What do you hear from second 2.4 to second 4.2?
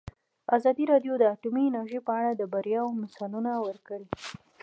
بریاوو مثالونه ورکړي.